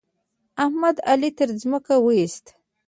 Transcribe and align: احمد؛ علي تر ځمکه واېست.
احمد؛ 0.65 0.95
علي 1.09 1.29
تر 1.37 1.49
ځمکه 1.61 1.95
واېست. 2.01 2.45